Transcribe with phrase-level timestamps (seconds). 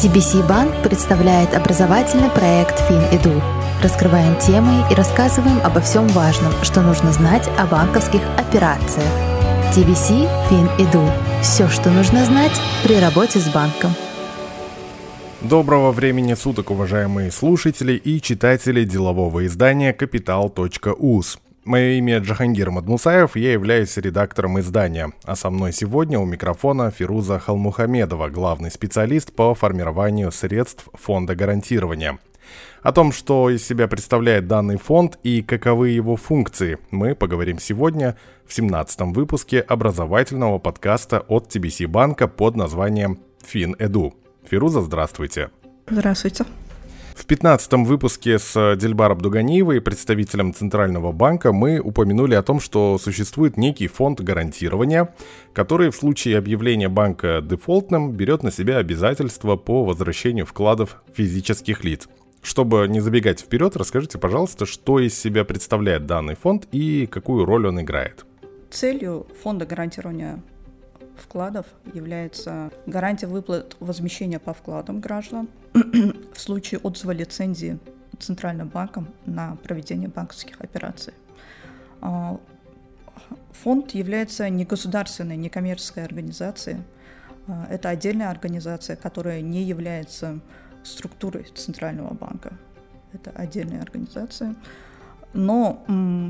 [0.00, 3.38] TBC Банк представляет образовательный проект FinEdu.
[3.82, 9.06] Раскрываем темы и рассказываем обо всем важном, что нужно знать о банковских операциях.
[9.76, 11.06] TBC FinEdu.
[11.42, 13.90] Все, что нужно знать при работе с банком.
[15.42, 21.38] Доброго времени суток, уважаемые слушатели и читатели делового издания «Капитал.уз».
[21.70, 27.38] Мое имя Джахангир Мадмусаев, я являюсь редактором издания, а со мной сегодня у микрофона Фируза
[27.38, 32.18] Халмухамедова, главный специалист по формированию средств фонда гарантирования.
[32.82, 38.16] О том, что из себя представляет данный фонд и каковы его функции, мы поговорим сегодня
[38.48, 44.12] в 17 выпуске образовательного подкаста от TBC банка под названием FinEdu.
[44.44, 45.50] Фируза, здравствуйте.
[45.88, 46.46] Здравствуйте.
[47.20, 53.58] В 15 выпуске с Дельбар Абдуганиевой, представителем Центрального банка, мы упомянули о том, что существует
[53.58, 55.14] некий фонд гарантирования,
[55.52, 62.08] который в случае объявления банка дефолтным берет на себя обязательства по возвращению вкладов физических лиц.
[62.40, 67.66] Чтобы не забегать вперед, расскажите, пожалуйста, что из себя представляет данный фонд и какую роль
[67.66, 68.24] он играет.
[68.70, 70.42] Целью фонда гарантирования
[71.18, 75.48] вкладов является гарантия выплат возмещения по вкладам граждан
[76.34, 77.78] в случае отзыва лицензии
[78.18, 81.14] Центральным банком на проведение банковских операций.
[82.00, 82.38] А,
[83.52, 86.78] фонд является не государственной, не коммерческой организацией.
[87.46, 90.40] А, это отдельная организация, которая не является
[90.82, 92.52] структурой Центрального банка.
[93.12, 94.54] Это отдельная организация.
[95.32, 95.84] Но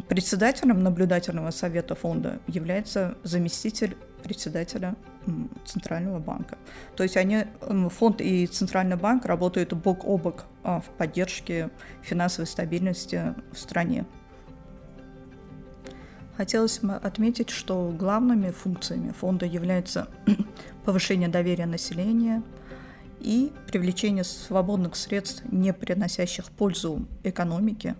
[0.09, 4.95] председателем наблюдательного совета фонда является заместитель председателя
[5.65, 6.59] Центрального банка.
[6.97, 7.45] То есть они,
[7.91, 11.71] фонд и Центральный банк работают бок о бок а, в поддержке
[12.03, 14.07] финансовой стабильности в стране.
[16.37, 20.09] Хотелось бы отметить, что главными функциями фонда являются
[20.87, 22.43] повышение доверия населения
[23.21, 27.95] и привлечение свободных средств, не приносящих пользу экономике,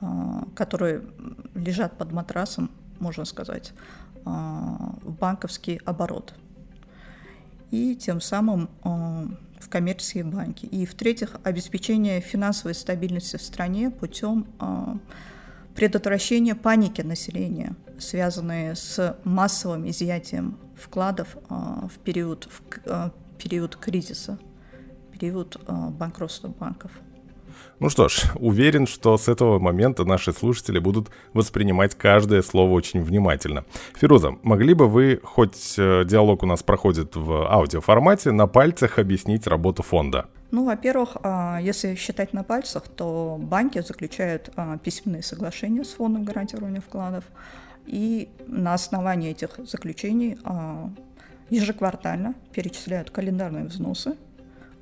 [0.00, 1.02] а, которые
[1.54, 3.72] лежат под матрасом, можно сказать,
[4.24, 6.34] в банковский оборот
[7.70, 9.26] и тем самым а,
[9.58, 10.66] в коммерческие банки.
[10.66, 14.98] И в-третьих, обеспечение финансовой стабильности в стране путем а,
[15.74, 24.38] предотвращения паники населения, связанные с массовым изъятием вкладов в период, в период кризиса,
[25.12, 26.90] период банкротства банков.
[27.78, 33.02] Ну что ж, уверен, что с этого момента наши слушатели будут воспринимать каждое слово очень
[33.02, 33.64] внимательно.
[33.94, 39.46] Фируза, могли бы вы, хоть э, диалог у нас проходит в аудиоформате, на пальцах объяснить
[39.46, 40.26] работу фонда?
[40.50, 46.24] Ну, во-первых, а, если считать на пальцах, то банки заключают а, письменные соглашения с фондом
[46.24, 47.24] гарантирования вкладов,
[47.86, 50.90] и на основании этих заключений а,
[51.50, 54.16] ежеквартально перечисляют календарные взносы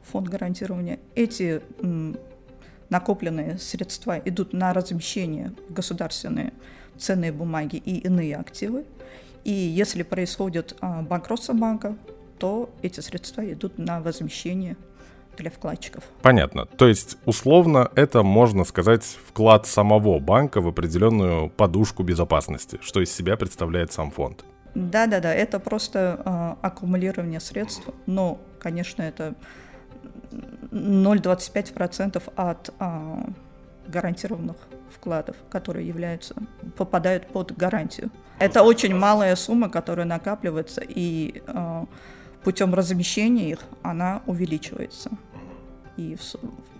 [0.02, 0.98] фонд гарантирования.
[1.14, 1.60] Эти
[2.90, 6.52] накопленные средства идут на размещение государственные
[6.96, 8.84] ценные бумаги и иные активы.
[9.44, 11.96] И если происходит а, банкротство банка,
[12.38, 14.76] то эти средства идут на возмещение
[15.36, 16.02] для вкладчиков.
[16.22, 16.66] Понятно.
[16.66, 23.14] То есть, условно, это, можно сказать, вклад самого банка в определенную подушку безопасности, что из
[23.14, 24.44] себя представляет сам фонд.
[24.74, 29.34] Да-да-да, это просто э, аккумулирование средств, но, конечно, это
[30.70, 33.26] 0,25% от а,
[33.86, 34.56] гарантированных
[34.90, 36.34] вкладов, которые являются,
[36.76, 38.10] попадают под гарантию.
[38.38, 41.86] Это очень малая сумма, которая накапливается, и а,
[42.44, 45.10] путем размещения их она увеличивается.
[45.96, 46.22] И в,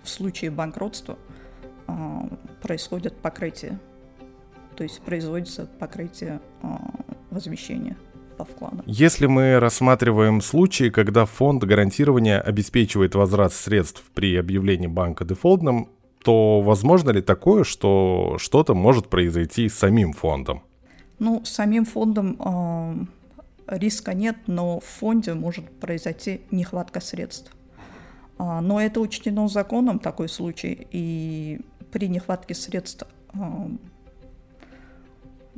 [0.05, 1.19] в случае банкротства
[1.87, 2.29] а,
[2.63, 3.79] происходит покрытие,
[4.77, 6.79] то есть производится покрытие а,
[7.31, 7.97] возмещения
[8.39, 8.83] по вкладу.
[8.87, 15.89] Если мы рассматриваем случаи, когда фонд гарантирования обеспечивает возврат средств при объявлении банка дефолтным,
[16.25, 20.63] то возможно ли такое, что что-то может произойти с самим фондом?
[21.19, 27.53] Ну, с самим фондом э, риска нет, но в фонде может произойти нехватка средств.
[28.39, 31.61] А, но это учтено законом, такой случай, и
[31.91, 33.05] при нехватке средств
[33.35, 33.39] э,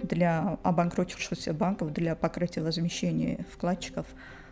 [0.02, 4.06] для обанкротившихся банков для покрытия возмещения вкладчиков.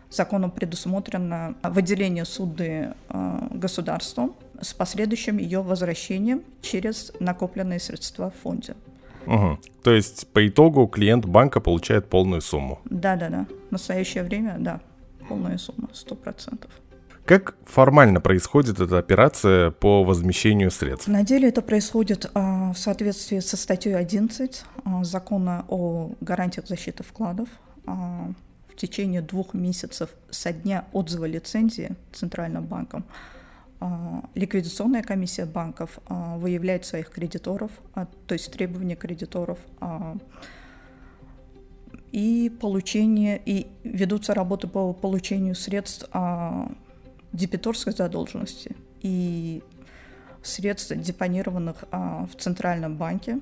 [0.09, 8.75] Законом предусмотрено выделение суды э, государством с последующим ее возвращением через накопленные средства в фонде.
[9.27, 9.59] Угу.
[9.83, 12.79] То есть по итогу клиент банка получает полную сумму?
[12.85, 13.45] Да-да-да.
[13.69, 14.81] В настоящее время, да,
[15.27, 16.71] полная сумма, сто процентов.
[17.29, 21.07] Как формально происходит эта операция по возмещению средств?
[21.07, 27.03] На деле это происходит а, в соответствии со статьей 11 а, закона о гарантиях защиты
[27.03, 27.47] вкладов.
[27.85, 28.31] А,
[28.67, 33.05] в течение двух месяцев со дня отзыва лицензии Центральным банком
[34.33, 39.57] ликвидационная комиссия банков выявляет своих кредиторов, то есть требования кредиторов,
[42.11, 46.09] и получение, и ведутся работы по получению средств
[47.33, 49.63] дебиторской задолженности и
[50.41, 53.39] средств, депонированных в Центральном банке.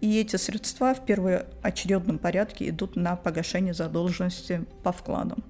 [0.00, 5.44] И эти средства в первоочередном порядке идут на погашение задолженности по вкладам.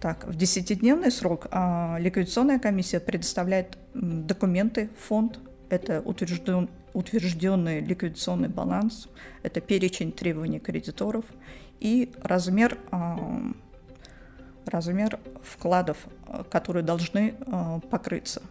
[0.00, 5.38] Так, в десятидневный срок а, ликвидационная комиссия предоставляет документы фонд.
[5.68, 9.08] Это утвержден, утвержденный ликвидационный баланс,
[9.42, 11.26] это перечень требований кредиторов
[11.80, 13.42] и размер, а,
[14.66, 15.98] размер вкладов,
[16.50, 18.42] которые должны а, покрыться.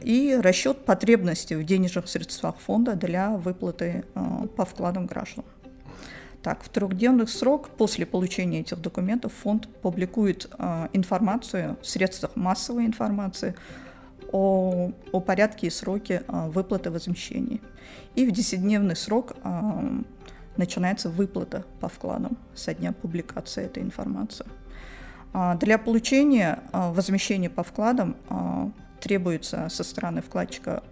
[0.00, 5.44] И расчет потребностей в денежных средствах фонда для выплаты а, по вкладам граждан.
[6.46, 12.86] Так, в трехдневный срок после получения этих документов фонд публикует э, информацию в средствах массовой
[12.86, 13.56] информации
[14.30, 17.60] о, о порядке и сроке э, выплаты возмещений.
[18.14, 20.02] И в десятидневный срок э,
[20.56, 24.46] начинается выплата по вкладам со дня публикации этой информации.
[25.34, 28.68] Э, для получения э, возмещения по вкладам э,
[29.00, 30.82] требуется со стороны вкладчика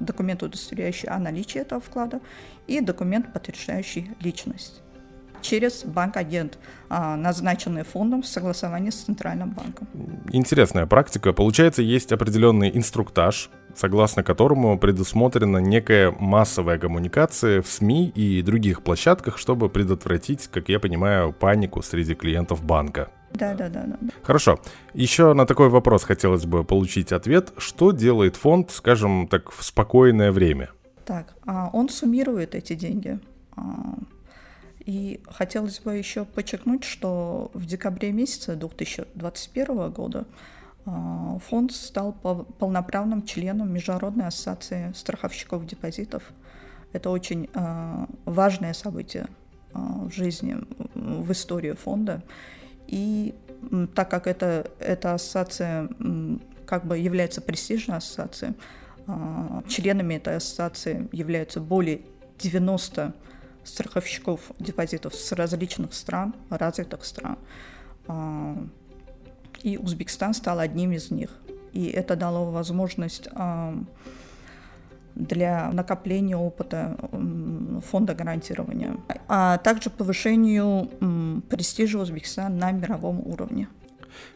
[0.00, 2.20] документ, удостоверяющий о наличии этого вклада,
[2.66, 4.82] и документ, подтверждающий личность
[5.42, 6.58] через банк-агент,
[6.88, 9.88] а, назначенный фондом в согласовании с Центральным банком.
[10.32, 11.32] Интересная практика.
[11.32, 19.38] Получается, есть определенный инструктаж, согласно которому предусмотрена некая массовая коммуникация в СМИ и других площадках,
[19.38, 23.10] чтобы предотвратить, как я понимаю, панику среди клиентов банка.
[23.34, 23.96] Да, да, да, да.
[24.22, 24.60] Хорошо.
[24.94, 27.52] Еще на такой вопрос хотелось бы получить ответ.
[27.56, 30.70] Что делает фонд, скажем так, в спокойное время?
[31.04, 33.18] Так, а, он суммирует эти деньги.
[33.56, 33.96] А,
[34.84, 40.26] и хотелось бы еще подчеркнуть, что в декабре месяце 2021 года
[40.84, 46.22] а, фонд стал полноправным членом Международной ассоциации страховщиков депозитов.
[46.92, 47.48] Это очень
[48.26, 49.26] важное событие
[49.72, 50.58] в жизни,
[50.94, 52.22] в истории фонда.
[52.86, 53.34] И
[53.94, 55.88] так как это, эта ассоциация
[56.66, 58.54] как бы является престижной ассоциацией,
[59.06, 62.02] а, членами этой ассоциации являются более
[62.38, 63.14] 90
[63.64, 67.38] страховщиков депозитов с различных стран, развитых стран.
[68.06, 68.56] А,
[69.62, 71.30] и Узбекистан стал одним из них.
[71.72, 73.28] И это дало возможность
[75.14, 76.96] для накопления опыта
[77.82, 78.96] фонда гарантирования,
[79.28, 80.88] а также повышению
[81.48, 83.68] престижа Узбекистана на мировом уровне.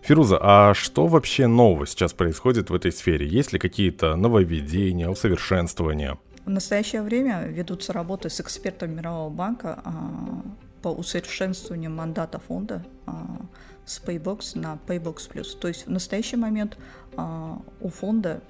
[0.03, 3.27] Фируза, а что вообще нового сейчас происходит в этой сфере?
[3.27, 6.19] Есть ли какие-то нововведения, усовершенствования?
[6.45, 10.43] В настоящее время ведутся работы с экспертами Мирового банка а,
[10.81, 13.41] по усовершенствованию мандата фонда а,
[13.85, 15.59] с Paybox на Paybox Plus.
[15.59, 16.79] То есть в настоящий момент
[17.17, 18.43] а, у фонда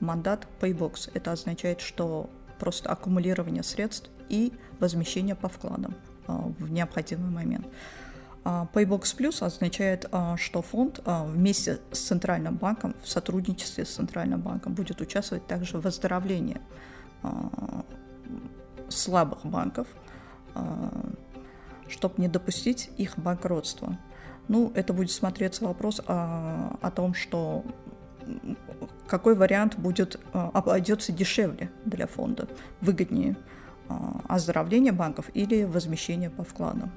[0.00, 1.10] мандат Paybox.
[1.14, 2.28] Это означает, что
[2.58, 5.94] просто аккумулирование средств и возмещение по вкладам
[6.26, 7.66] в необходимый момент.
[8.44, 10.06] Paybox Plus означает,
[10.36, 15.86] что фонд вместе с Центральным банком, в сотрудничестве с Центральным банком, будет участвовать также в
[15.86, 16.60] оздоровлении
[17.22, 17.84] а,
[18.90, 19.88] слабых банков,
[20.54, 20.90] а,
[21.88, 23.96] чтобы не допустить их банкротства.
[24.48, 27.64] Ну, это будет смотреться вопрос о, о том, что
[29.06, 32.46] какой вариант будет обойдется дешевле для фонда,
[32.82, 33.36] выгоднее
[34.28, 36.90] оздоровление банков или возмещение по вкладам.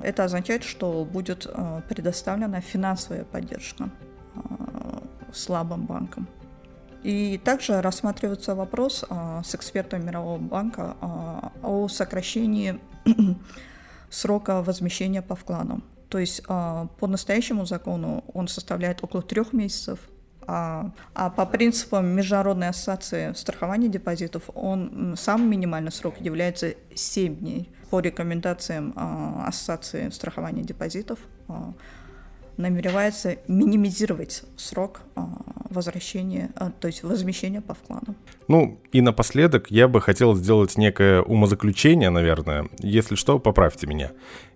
[0.00, 1.46] Это означает, что будет
[1.88, 3.90] предоставлена финансовая поддержка
[5.32, 6.28] слабым банкам.
[7.02, 9.04] И также рассматривается вопрос
[9.44, 10.96] с экспертами Мирового банка
[11.62, 12.78] о сокращении
[14.10, 15.82] срока возмещения по вкладам.
[16.08, 19.98] То есть по настоящему закону он составляет около трех месяцев,
[20.46, 27.70] а, а по принципам Международной ассоциации страхования депозитов он сам минимальный срок является 7 дней.
[27.90, 31.18] По рекомендациям а, Ассоциации страхования депозитов
[31.48, 31.72] а,
[32.56, 35.28] намеревается минимизировать срок а,
[35.72, 38.14] возвращения, а, то есть возмещения по вкладу.
[38.48, 42.68] Ну и напоследок я бы хотел сделать некое умозаключение, наверное.
[42.78, 44.12] Если что, поправьте меня.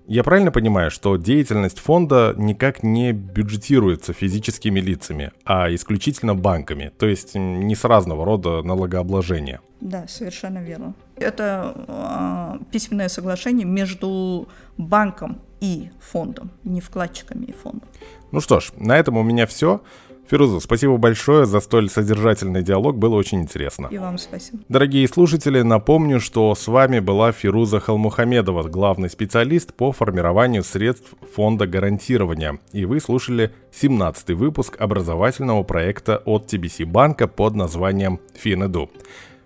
[0.09, 7.07] Я правильно понимаю, что деятельность фонда никак не бюджетируется физическими лицами, а исключительно банками, то
[7.07, 9.61] есть не с разного рода налогообложения?
[9.81, 10.95] Да, совершенно верно.
[11.17, 17.89] Это э, письменное соглашение между банком и фондом, не вкладчиками и фондом.
[18.31, 19.83] Ну что ж, на этом у меня все.
[20.29, 23.87] Фируза, спасибо большое за столь содержательный диалог, было очень интересно.
[23.93, 24.59] И вам спасибо.
[24.69, 31.69] Дорогие слушатели, напомню, что с вами была Фируза Халмухамедова, главный специалист по формированию средств фонда
[31.69, 32.59] гарантирования.
[32.73, 38.91] И вы слушали 17-й выпуск образовательного проекта от TBC банка под названием «Финэду».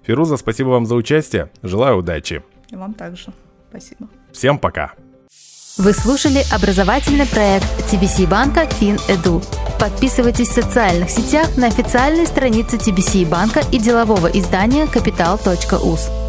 [0.03, 2.43] Фируза, спасибо вам за участие, желаю удачи.
[2.71, 3.33] И вам также.
[3.69, 4.09] Спасибо.
[4.33, 4.95] Всем пока.
[5.81, 9.43] Вы слушали образовательный проект TBC банка FinEdu.
[9.79, 16.20] Подписывайтесь в социальных сетях на официальной странице TBC банка и делового издания Capital.us.